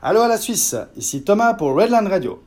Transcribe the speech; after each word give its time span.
Allô 0.00 0.20
à 0.20 0.28
la 0.28 0.38
Suisse, 0.38 0.76
ici 0.96 1.22
Thomas 1.22 1.54
pour 1.54 1.74
Redland 1.74 2.06
Radio. 2.06 2.40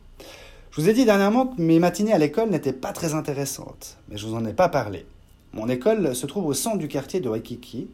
Je 0.72 0.80
vous 0.80 0.88
ai 0.88 0.94
dit 0.94 1.04
dernièrement 1.04 1.48
que 1.48 1.62
mes 1.62 1.80
matinées 1.80 2.14
à 2.14 2.18
l'école 2.18 2.50
n'étaient 2.50 2.72
pas 2.72 2.94
très 2.94 3.14
intéressantes, 3.14 3.98
mais 4.08 4.16
je 4.16 4.26
vous 4.26 4.36
en 4.36 4.46
ai 4.46 4.54
pas 4.54 4.70
parlé. 4.70 5.06
Mon 5.52 5.68
école 5.68 6.16
se 6.16 6.26
trouve 6.28 6.46
au 6.46 6.54
centre 6.54 6.78
du 6.78 6.88
quartier 6.88 7.20
de 7.20 7.28
Waikiki, 7.28 7.90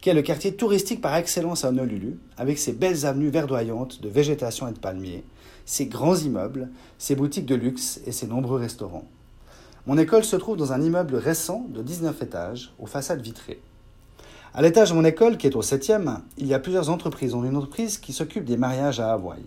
qui 0.00 0.10
est 0.10 0.14
le 0.14 0.22
quartier 0.22 0.54
touristique 0.54 1.00
par 1.00 1.16
excellence 1.16 1.64
à 1.64 1.70
Honolulu, 1.70 2.20
avec 2.38 2.56
ses 2.56 2.72
belles 2.72 3.04
avenues 3.04 3.30
verdoyantes 3.30 4.00
de 4.00 4.08
végétation 4.08 4.68
et 4.68 4.72
de 4.72 4.78
palmiers, 4.78 5.24
ses 5.64 5.86
grands 5.86 6.14
immeubles, 6.14 6.68
ses 6.96 7.16
boutiques 7.16 7.46
de 7.46 7.56
luxe 7.56 8.00
et 8.06 8.12
ses 8.12 8.28
nombreux 8.28 8.60
restaurants. 8.60 9.08
Mon 9.88 9.98
école 9.98 10.22
se 10.22 10.36
trouve 10.36 10.56
dans 10.56 10.72
un 10.72 10.80
immeuble 10.80 11.16
récent 11.16 11.66
de 11.68 11.82
19 11.82 12.22
étages, 12.22 12.72
aux 12.78 12.86
façades 12.86 13.22
vitrées. 13.22 13.60
À 14.52 14.62
l'étage 14.62 14.90
de 14.90 14.96
mon 14.96 15.04
école, 15.04 15.36
qui 15.36 15.46
est 15.46 15.54
au 15.54 15.62
7e, 15.62 16.18
il 16.36 16.48
y 16.48 16.54
a 16.54 16.58
plusieurs 16.58 16.90
entreprises, 16.90 17.30
dont 17.32 17.44
une 17.44 17.54
entreprise 17.54 17.98
qui 17.98 18.12
s'occupe 18.12 18.44
des 18.44 18.56
mariages 18.56 18.98
à 18.98 19.12
Hawaï. 19.12 19.44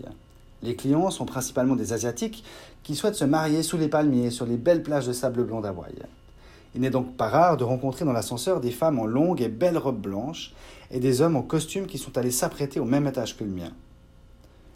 Les 0.62 0.78
clients 0.78 1.12
sont 1.12 1.26
principalement 1.26 1.76
des 1.76 1.92
Asiatiques 1.92 2.46
qui 2.84 2.96
souhaitent 2.96 3.16
se 3.16 3.26
marier 3.26 3.64
sous 3.64 3.76
les 3.76 3.90
palmiers 3.90 4.30
sur 4.30 4.46
les 4.46 4.56
belles 4.56 4.82
plages 4.82 5.06
de 5.06 5.12
sable 5.12 5.44
blanc 5.44 5.60
d'Hawaï. 5.60 5.94
Il 6.74 6.80
n'est 6.80 6.90
donc 6.90 7.18
pas 7.18 7.28
rare 7.28 7.58
de 7.58 7.66
rencontrer 7.66 8.06
dans 8.06 8.14
l'ascenseur 8.14 8.62
des 8.62 8.72
femmes 8.72 8.98
en 8.98 9.06
longues 9.06 9.42
et 9.42 9.50
belles 9.50 9.78
robes 9.78 10.00
blanches 10.00 10.54
et 10.90 11.02
des 11.02 11.20
hommes 11.20 11.36
en 11.36 11.42
costume 11.42 11.86
qui 11.86 11.98
sont 11.98 12.18
allés 12.18 12.32
s'apprêter 12.32 12.80
au 12.80 12.86
même 12.86 13.06
étage 13.06 13.36
que 13.36 13.44
le 13.44 13.52
mien. 13.52 13.74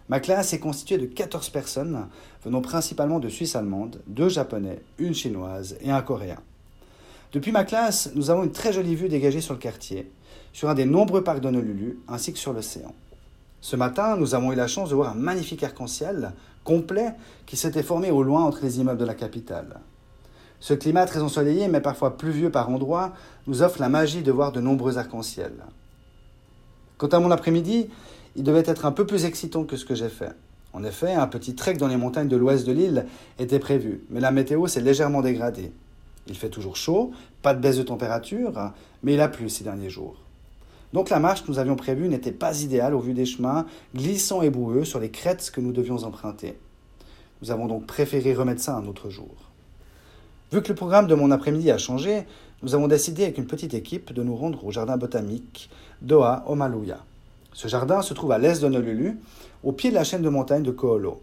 Ma 0.09 0.19
classe 0.19 0.51
est 0.51 0.59
constituée 0.59 0.97
de 0.97 1.05
14 1.05 1.49
personnes 1.51 2.05
venant 2.43 2.61
principalement 2.61 3.19
de 3.19 3.29
Suisse 3.29 3.55
allemande, 3.55 4.01
deux 4.07 4.29
japonais, 4.29 4.81
une 4.97 5.13
chinoise 5.13 5.77
et 5.79 5.89
un 5.89 6.01
coréen. 6.01 6.39
Depuis 7.33 7.51
ma 7.51 7.65
classe, 7.65 8.11
nous 8.15 8.29
avons 8.29 8.43
une 8.43 8.51
très 8.51 8.71
jolie 8.71 8.95
vue 8.95 9.09
dégagée 9.09 9.41
sur 9.41 9.53
le 9.53 9.59
quartier, 9.59 10.09
sur 10.53 10.69
un 10.69 10.73
des 10.73 10.85
nombreux 10.85 11.23
parcs 11.23 11.41
d'Honolulu, 11.41 11.99
ainsi 12.07 12.31
que 12.31 12.39
sur 12.39 12.53
l'océan. 12.53 12.93
Ce 13.59 13.75
matin, 13.75 14.15
nous 14.15 14.33
avons 14.33 14.53
eu 14.53 14.55
la 14.55 14.67
chance 14.67 14.89
de 14.89 14.95
voir 14.95 15.11
un 15.11 15.15
magnifique 15.15 15.63
arc-en-ciel 15.63 16.31
complet 16.63 17.13
qui 17.45 17.57
s'était 17.57 17.83
formé 17.83 18.11
au 18.11 18.23
loin 18.23 18.43
entre 18.43 18.63
les 18.63 18.79
immeubles 18.79 18.99
de 18.99 19.05
la 19.05 19.13
capitale. 19.13 19.79
Ce 20.59 20.73
climat 20.73 21.05
très 21.05 21.21
ensoleillé, 21.21 21.67
mais 21.67 21.81
parfois 21.81 22.17
pluvieux 22.17 22.49
par 22.49 22.69
endroits, 22.69 23.13
nous 23.45 23.61
offre 23.61 23.79
la 23.79 23.89
magie 23.89 24.21
de 24.21 24.31
voir 24.31 24.51
de 24.51 24.61
nombreux 24.61 24.97
arcs-en-ciel. 24.97 25.51
Quant 26.97 27.07
à 27.07 27.19
mon 27.19 27.31
après-midi, 27.31 27.89
il 28.35 28.43
devait 28.43 28.63
être 28.65 28.85
un 28.85 28.91
peu 28.91 29.05
plus 29.05 29.25
excitant 29.25 29.65
que 29.65 29.75
ce 29.75 29.85
que 29.85 29.95
j'ai 29.95 30.09
fait. 30.09 30.33
En 30.73 30.83
effet, 30.83 31.13
un 31.13 31.27
petit 31.27 31.55
trek 31.55 31.73
dans 31.73 31.87
les 31.87 31.97
montagnes 31.97 32.27
de 32.27 32.37
l'ouest 32.37 32.65
de 32.65 32.71
l'île 32.71 33.05
était 33.37 33.59
prévu, 33.59 34.03
mais 34.09 34.19
la 34.19 34.31
météo 34.31 34.67
s'est 34.67 34.81
légèrement 34.81 35.21
dégradée. 35.21 35.71
Il 36.29 36.35
fait 36.35 36.49
toujours 36.49 36.75
chaud, 36.75 37.11
pas 37.41 37.53
de 37.53 37.61
baisse 37.61 37.77
de 37.77 37.83
température, 37.83 38.71
mais 39.03 39.13
il 39.13 39.21
a 39.21 39.27
plu 39.27 39.49
ces 39.49 39.63
derniers 39.63 39.89
jours. 39.89 40.15
Donc 40.93 41.09
la 41.09 41.19
marche 41.19 41.43
que 41.43 41.51
nous 41.51 41.59
avions 41.59 41.75
prévue 41.75 42.07
n'était 42.07 42.31
pas 42.31 42.61
idéale 42.61 42.95
au 42.95 42.99
vu 42.99 43.13
des 43.13 43.25
chemins 43.25 43.65
glissants 43.95 44.41
et 44.41 44.49
boueux 44.49 44.85
sur 44.85 44.99
les 44.99 45.11
crêtes 45.11 45.51
que 45.51 45.61
nous 45.61 45.73
devions 45.73 46.03
emprunter. 46.03 46.57
Nous 47.41 47.51
avons 47.51 47.67
donc 47.67 47.85
préféré 47.85 48.33
remettre 48.33 48.61
ça 48.61 48.75
un 48.75 48.87
autre 48.87 49.09
jour. 49.09 49.35
Vu 50.51 50.61
que 50.61 50.69
le 50.69 50.75
programme 50.75 51.07
de 51.07 51.15
mon 51.15 51.31
après-midi 51.31 51.71
a 51.71 51.77
changé, 51.77 52.25
nous 52.63 52.73
avons 52.73 52.87
décidé 52.87 53.23
avec 53.23 53.37
une 53.37 53.47
petite 53.47 53.73
équipe 53.73 54.13
de 54.13 54.23
nous 54.23 54.35
rendre 54.35 54.65
au 54.65 54.71
jardin 54.71 54.97
botanique 54.97 55.69
d'Oa 56.01 56.43
Omaluya. 56.47 56.99
Ce 57.53 57.67
jardin 57.67 58.01
se 58.01 58.13
trouve 58.13 58.31
à 58.31 58.37
l'est 58.37 58.61
d'Honolulu, 58.61 59.19
au 59.63 59.73
pied 59.73 59.89
de 59.89 59.95
la 59.95 60.03
chaîne 60.03 60.21
de 60.21 60.29
montagne 60.29 60.63
de 60.63 60.71
Koolo. 60.71 61.21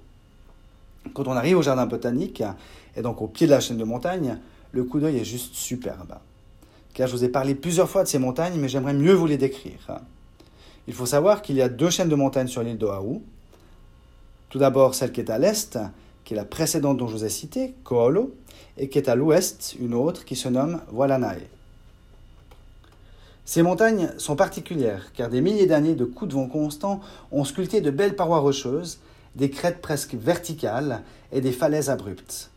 Quand 1.15 1.27
on 1.27 1.33
arrive 1.33 1.59
au 1.59 1.63
jardin 1.63 1.87
botanique, 1.87 2.43
et 2.97 3.03
donc 3.03 3.23
au 3.23 3.27
pied 3.27 3.47
de 3.47 3.53
la 3.53 3.61
chaîne 3.61 3.79
de 3.79 3.85
montagne, 3.85 4.39
le 4.75 4.83
coup 4.83 4.99
d'œil 4.99 5.19
est 5.19 5.25
juste 5.25 5.55
superbe. 5.55 6.17
Car 6.95 7.07
je 7.07 7.13
vous 7.17 7.25
ai 7.25 7.29
parlé 7.29 7.55
plusieurs 7.55 7.89
fois 7.89 8.03
de 8.03 8.09
ces 8.09 8.19
montagnes, 8.19 8.59
mais 8.59 8.69
j'aimerais 8.69 8.93
mieux 8.93 9.15
vous 9.15 9.27
les 9.27 9.39
décrire. 9.39 10.01
Il 10.89 10.95
faut 10.95 11.07
savoir 11.07 11.43
qu'il 11.43 11.55
y 11.57 11.63
a 11.63 11.69
deux 11.69 11.91
chaînes 11.91 12.09
de 12.09 12.15
montagnes 12.17 12.49
sur 12.49 12.63
l'île 12.63 12.77
d'Oahu. 12.77 13.21
Tout 14.51 14.59
d'abord 14.59 14.95
celle 14.95 15.13
qui 15.13 15.21
est 15.21 15.31
à 15.31 15.39
l'est, 15.39 15.79
qui 16.25 16.35
est 16.35 16.37
la 16.37 16.45
précédente 16.45 16.97
dont 16.97 17.07
je 17.07 17.15
vous 17.15 17.25
ai 17.25 17.29
cité, 17.29 17.75
Koolo, 17.85 18.35
et 18.77 18.89
qui 18.89 18.99
est 18.99 19.09
à 19.09 19.15
l'ouest, 19.15 19.77
une 19.81 19.95
autre 19.95 20.25
qui 20.25 20.35
se 20.35 20.49
nomme 20.49 20.81
Walanae. 20.93 21.47
Ces 23.45 23.63
montagnes 23.63 24.11
sont 24.19 24.37
particulières 24.37 25.13
car 25.13 25.29
des 25.29 25.41
milliers 25.41 25.67
d'années 25.67 25.95
de 25.95 26.05
coups 26.05 26.31
de 26.31 26.35
vent 26.35 26.49
constants 26.49 27.01
ont 27.31 27.45
sculpté 27.45 27.81
de 27.81 27.91
belles 27.91 28.17
parois 28.17 28.39
rocheuses, 28.39 28.99
des 29.37 29.51
crêtes 29.51 29.83
presque 29.83 30.15
verticales 30.15 31.03
et 31.31 31.41
des 31.41 31.53
falaises 31.53 31.91
abruptes 31.91 32.51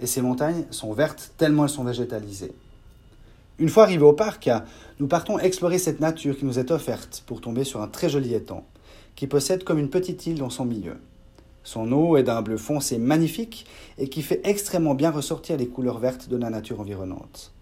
et 0.00 0.06
ces 0.06 0.22
montagnes 0.22 0.64
sont 0.70 0.92
vertes 0.92 1.32
tellement 1.36 1.64
elles 1.64 1.70
sont 1.70 1.84
végétalisées. 1.84 2.52
Une 3.58 3.68
fois 3.68 3.84
arrivés 3.84 4.04
au 4.04 4.12
parc, 4.12 4.50
nous 4.98 5.06
partons 5.06 5.38
explorer 5.38 5.78
cette 5.78 6.00
nature 6.00 6.36
qui 6.36 6.44
nous 6.44 6.58
est 6.58 6.70
offerte 6.70 7.22
pour 7.26 7.40
tomber 7.40 7.64
sur 7.64 7.80
un 7.82 7.88
très 7.88 8.08
joli 8.08 8.34
étang, 8.34 8.64
qui 9.14 9.26
possède 9.26 9.64
comme 9.64 9.78
une 9.78 9.90
petite 9.90 10.26
île 10.26 10.38
dans 10.38 10.50
son 10.50 10.64
milieu. 10.64 10.96
Son 11.64 11.92
eau 11.92 12.16
est 12.16 12.24
d'un 12.24 12.42
bleu 12.42 12.56
foncé 12.56 12.98
magnifique 12.98 13.66
et 13.98 14.08
qui 14.08 14.22
fait 14.22 14.40
extrêmement 14.44 14.94
bien 14.94 15.10
ressortir 15.10 15.56
les 15.56 15.68
couleurs 15.68 15.98
vertes 15.98 16.28
de 16.28 16.36
la 16.36 16.50
nature 16.50 16.80
environnante. 16.80 17.52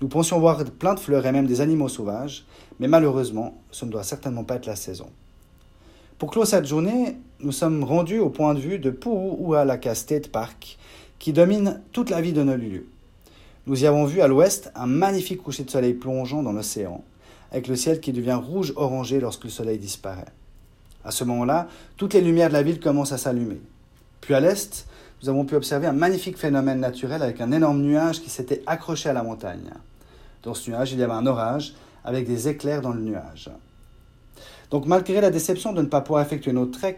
Nous 0.00 0.08
pensions 0.08 0.38
voir 0.38 0.62
plein 0.64 0.94
de 0.94 1.00
fleurs 1.00 1.26
et 1.26 1.32
même 1.32 1.46
des 1.46 1.60
animaux 1.60 1.88
sauvages, 1.88 2.44
mais 2.78 2.86
malheureusement, 2.86 3.54
ce 3.70 3.84
ne 3.84 3.90
doit 3.90 4.04
certainement 4.04 4.44
pas 4.44 4.56
être 4.56 4.66
la 4.66 4.76
saison. 4.76 5.08
Pour 6.18 6.30
clore 6.30 6.46
cette 6.46 6.66
journée, 6.66 7.16
nous 7.40 7.52
sommes 7.52 7.82
rendus 7.82 8.18
au 8.18 8.30
point 8.30 8.54
de 8.54 8.60
vue 8.60 8.78
de 8.78 8.90
Puuhualaka 8.90 9.94
State 9.94 10.28
Park, 10.28 10.78
qui 11.18 11.32
domine 11.32 11.80
toute 11.92 12.10
la 12.10 12.20
ville 12.20 12.34
d'Honolulu. 12.34 12.86
Nous 13.66 13.82
y 13.82 13.86
avons 13.86 14.04
vu 14.04 14.20
à 14.20 14.28
l'ouest 14.28 14.70
un 14.74 14.86
magnifique 14.86 15.42
coucher 15.42 15.64
de 15.64 15.70
soleil 15.70 15.94
plongeant 15.94 16.42
dans 16.42 16.52
l'océan, 16.52 17.02
avec 17.50 17.68
le 17.68 17.76
ciel 17.76 18.00
qui 18.00 18.12
devient 18.12 18.38
rouge-orangé 18.40 19.18
lorsque 19.18 19.44
le 19.44 19.50
soleil 19.50 19.78
disparaît. 19.78 20.32
À 21.04 21.10
ce 21.10 21.24
moment-là, 21.24 21.68
toutes 21.96 22.14
les 22.14 22.20
lumières 22.20 22.48
de 22.48 22.54
la 22.54 22.62
ville 22.62 22.80
commencent 22.80 23.12
à 23.12 23.18
s'allumer. 23.18 23.60
Puis 24.20 24.34
à 24.34 24.40
l'est, 24.40 24.86
nous 25.22 25.28
avons 25.28 25.44
pu 25.44 25.54
observer 25.54 25.86
un 25.86 25.92
magnifique 25.92 26.36
phénomène 26.36 26.80
naturel 26.80 27.22
avec 27.22 27.40
un 27.40 27.52
énorme 27.52 27.80
nuage 27.80 28.20
qui 28.20 28.30
s'était 28.30 28.62
accroché 28.66 29.08
à 29.08 29.12
la 29.12 29.22
montagne. 29.22 29.70
Dans 30.42 30.54
ce 30.54 30.70
nuage, 30.70 30.92
il 30.92 30.98
y 30.98 31.02
avait 31.02 31.12
un 31.12 31.26
orage 31.26 31.74
avec 32.04 32.26
des 32.26 32.48
éclairs 32.48 32.82
dans 32.82 32.92
le 32.92 33.00
nuage. 33.00 33.50
Donc 34.70 34.86
malgré 34.86 35.20
la 35.20 35.30
déception 35.30 35.72
de 35.72 35.82
ne 35.82 35.86
pas 35.86 36.00
pouvoir 36.00 36.22
effectuer 36.22 36.52
notre 36.52 36.78
trek, 36.78 36.96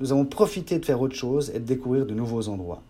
nous 0.00 0.12
avons 0.12 0.24
profité 0.24 0.78
de 0.78 0.84
faire 0.84 1.00
autre 1.00 1.14
chose 1.14 1.50
et 1.54 1.58
de 1.58 1.64
découvrir 1.64 2.06
de 2.06 2.14
nouveaux 2.14 2.48
endroits. 2.48 2.82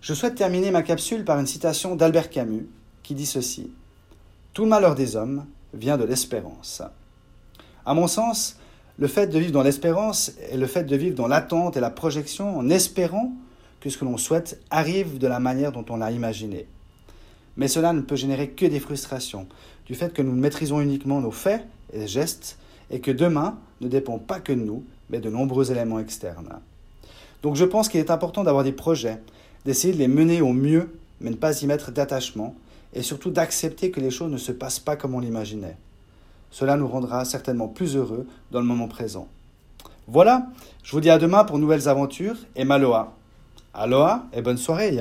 Je 0.00 0.14
souhaite 0.14 0.36
terminer 0.36 0.70
ma 0.70 0.82
capsule 0.82 1.24
par 1.24 1.40
une 1.40 1.46
citation 1.46 1.96
d'Albert 1.96 2.30
Camus 2.30 2.68
qui 3.02 3.14
dit 3.14 3.26
ceci 3.26 3.72
Tout 4.52 4.62
le 4.62 4.68
malheur 4.68 4.94
des 4.94 5.16
hommes 5.16 5.46
vient 5.74 5.98
de 5.98 6.04
l'espérance. 6.04 6.82
À 7.84 7.94
mon 7.94 8.06
sens, 8.06 8.58
le 8.98 9.08
fait 9.08 9.26
de 9.26 9.38
vivre 9.38 9.52
dans 9.52 9.62
l'espérance 9.62 10.32
est 10.50 10.56
le 10.56 10.66
fait 10.66 10.84
de 10.84 10.96
vivre 10.96 11.16
dans 11.16 11.26
l'attente 11.26 11.76
et 11.76 11.80
la 11.80 11.90
projection 11.90 12.56
en 12.56 12.70
espérant 12.70 13.32
que 13.80 13.90
ce 13.90 13.98
que 13.98 14.04
l'on 14.04 14.18
souhaite 14.18 14.60
arrive 14.70 15.18
de 15.18 15.26
la 15.26 15.40
manière 15.40 15.72
dont 15.72 15.84
on 15.88 15.96
l'a 15.96 16.12
imaginé. 16.12 16.66
Mais 17.56 17.68
cela 17.68 17.92
ne 17.92 18.00
peut 18.00 18.16
générer 18.16 18.50
que 18.50 18.66
des 18.66 18.80
frustrations, 18.80 19.48
du 19.86 19.94
fait 19.96 20.12
que 20.12 20.22
nous 20.22 20.32
maîtrisons 20.32 20.80
uniquement 20.80 21.20
nos 21.20 21.32
faits 21.32 21.64
et 21.92 22.06
gestes, 22.06 22.58
et 22.90 23.00
que 23.00 23.10
demain 23.10 23.58
ne 23.80 23.88
dépend 23.88 24.18
pas 24.18 24.38
que 24.38 24.52
de 24.52 24.60
nous, 24.60 24.84
mais 25.10 25.18
de 25.18 25.28
nombreux 25.28 25.72
éléments 25.72 25.98
externes. 25.98 26.60
Donc 27.42 27.56
je 27.56 27.64
pense 27.64 27.88
qu'il 27.88 28.00
est 28.00 28.10
important 28.10 28.44
d'avoir 28.44 28.64
des 28.64 28.72
projets, 28.72 29.20
d'essayer 29.68 29.92
de 29.92 29.98
les 29.98 30.08
mener 30.08 30.40
au 30.40 30.54
mieux, 30.54 30.88
mais 31.20 31.28
ne 31.28 31.36
pas 31.36 31.60
y 31.60 31.66
mettre 31.66 31.92
d'attachement, 31.92 32.54
et 32.94 33.02
surtout 33.02 33.30
d'accepter 33.30 33.90
que 33.90 34.00
les 34.00 34.10
choses 34.10 34.32
ne 34.32 34.38
se 34.38 34.50
passent 34.50 34.78
pas 34.78 34.96
comme 34.96 35.14
on 35.14 35.20
l'imaginait. 35.20 35.76
Cela 36.50 36.78
nous 36.78 36.88
rendra 36.88 37.26
certainement 37.26 37.68
plus 37.68 37.94
heureux 37.94 38.26
dans 38.50 38.60
le 38.60 38.66
moment 38.66 38.88
présent. 38.88 39.28
Voilà, 40.06 40.46
je 40.82 40.92
vous 40.92 41.02
dis 41.02 41.10
à 41.10 41.18
demain 41.18 41.44
pour 41.44 41.58
nouvelles 41.58 41.86
aventures 41.86 42.38
et 42.56 42.64
maloa. 42.64 43.12
Aloha 43.74 44.24
et 44.32 44.40
bonne 44.40 44.56
soirée. 44.56 44.98